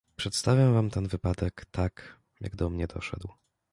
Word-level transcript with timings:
"Przedstawiam 0.15 0.73
wam 0.73 0.89
ten 0.89 1.07
wypadek 1.07 1.65
tak, 1.71 2.19
jak 2.41 2.55
do 2.55 2.69
mnie 2.69 2.87
doszedł." 2.87 3.27